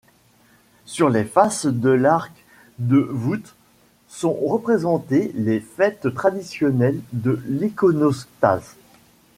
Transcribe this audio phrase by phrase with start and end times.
[0.85, 2.31] Sur les faces de l'arc
[2.79, 3.53] de voûte
[4.07, 8.75] sont représentées les fêtes traditionnelles de l'iconostase.